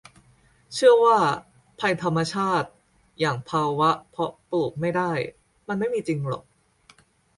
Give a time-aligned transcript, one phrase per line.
[0.73, 1.19] เชื่อว่า
[1.79, 2.69] ภัยธรรมชาติ
[3.19, 5.11] อย่างภาวะเพาะปลูกไม่ได้
[5.67, 6.43] มันไม่มีจริงหรอก